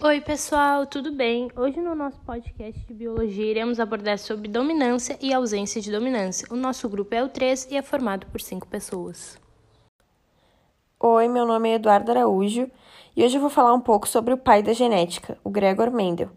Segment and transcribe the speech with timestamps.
[0.00, 1.48] Oi, pessoal, tudo bem?
[1.54, 6.48] Hoje no nosso podcast de biologia iremos abordar sobre dominância e ausência de dominância.
[6.50, 9.38] O nosso grupo é o 3 e é formado por 5 pessoas.
[10.98, 12.68] Oi, meu nome é Eduardo Araújo
[13.14, 16.30] e hoje eu vou falar um pouco sobre o pai da genética, o Gregor Mendel.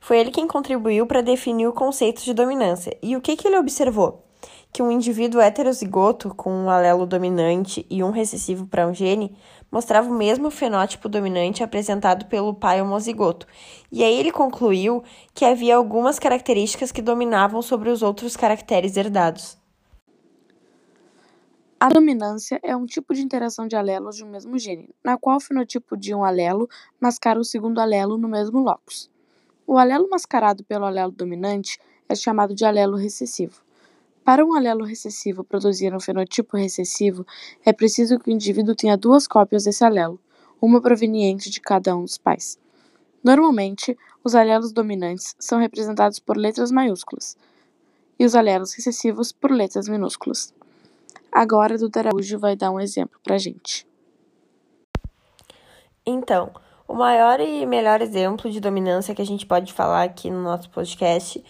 [0.00, 2.96] Foi ele quem contribuiu para definir o conceito de dominância.
[3.02, 4.27] E o que, que ele observou?
[4.72, 9.36] Que um indivíduo heterozigoto com um alelo dominante e um recessivo para um gene
[9.70, 13.46] mostrava o mesmo fenótipo dominante apresentado pelo pai homozigoto.
[13.90, 15.02] E aí ele concluiu
[15.34, 19.58] que havia algumas características que dominavam sobre os outros caracteres herdados.
[21.80, 25.36] A dominância é um tipo de interação de alelos de um mesmo gene, na qual
[25.36, 26.68] o fenotipo de um alelo
[27.00, 29.08] mascara o segundo alelo no mesmo locus.
[29.64, 31.78] O alelo mascarado pelo alelo dominante
[32.08, 33.67] é chamado de alelo recessivo.
[34.28, 37.26] Para um alelo recessivo produzir um fenotipo recessivo,
[37.64, 40.20] é preciso que o indivíduo tenha duas cópias desse alelo,
[40.60, 42.58] uma proveniente de cada um dos pais.
[43.24, 47.38] Normalmente, os alelos dominantes são representados por letras maiúsculas
[48.18, 50.52] e os alelos recessivos por letras minúsculas.
[51.32, 53.86] Agora, a Duda Araújo vai dar um exemplo para a gente.
[56.04, 56.52] Então,
[56.86, 60.68] o maior e melhor exemplo de dominância que a gente pode falar aqui no nosso
[60.68, 61.42] podcast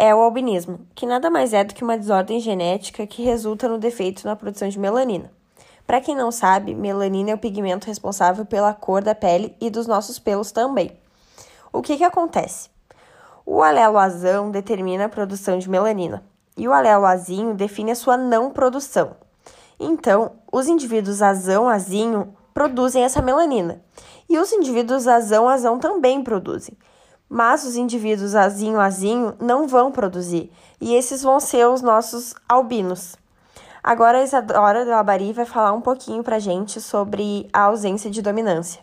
[0.00, 3.76] é o albinismo, que nada mais é do que uma desordem genética que resulta no
[3.76, 5.30] defeito na produção de melanina.
[5.86, 9.86] Para quem não sabe, melanina é o pigmento responsável pela cor da pele e dos
[9.86, 10.90] nossos pelos também.
[11.70, 12.70] O que, que acontece?
[13.44, 16.24] O alelo azão determina a produção de melanina
[16.56, 19.14] e o alelo azinho define a sua não produção.
[19.78, 23.82] Então, os indivíduos azão-azinho produzem essa melanina
[24.30, 26.74] e os indivíduos azão-azão também produzem
[27.30, 30.50] mas os indivíduos azinho azinho não vão produzir,
[30.80, 33.14] e esses vão ser os nossos albinos.
[33.82, 38.82] Agora a Isadora Labari vai falar um pouquinho pra gente sobre a ausência de dominância.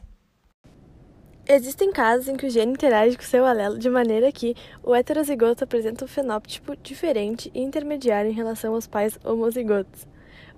[1.50, 5.64] Existem casos em que o gene interage com seu alelo de maneira que o heterozigoto
[5.64, 10.08] apresenta um fenótipo diferente e intermediário em relação aos pais homozigotos,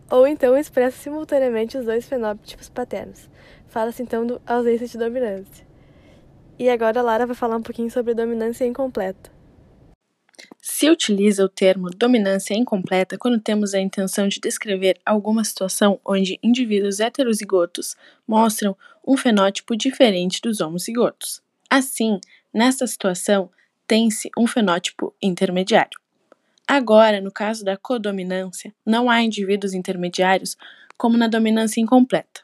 [0.09, 3.29] ou então expressa simultaneamente os dois fenótipos paternos.
[3.67, 5.68] Fala-se então de ausência de dominância.
[6.59, 9.31] E agora a Lara vai falar um pouquinho sobre dominância incompleta.
[10.61, 16.37] Se utiliza o termo dominância incompleta quando temos a intenção de descrever alguma situação onde
[16.43, 17.95] indivíduos heterozigotos
[18.27, 18.75] mostram
[19.07, 21.41] um fenótipo diferente dos homozigotos.
[21.69, 22.19] Assim,
[22.53, 23.49] nesta situação,
[23.87, 25.97] tem-se um fenótipo intermediário.
[26.67, 30.57] Agora, no caso da codominância, não há indivíduos intermediários
[30.97, 32.41] como na dominância incompleta.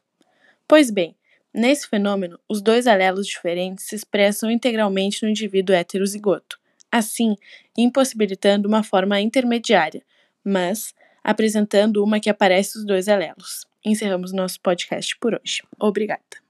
[0.65, 1.15] Pois bem,
[1.55, 6.59] Nesse fenômeno, os dois alelos diferentes se expressam integralmente no indivíduo heterozigoto,
[6.91, 7.37] assim
[7.77, 10.03] impossibilitando uma forma intermediária,
[10.43, 13.65] mas apresentando uma que aparece os dois alelos.
[13.85, 15.63] Encerramos nosso podcast por hoje.
[15.79, 16.44] Obrigada.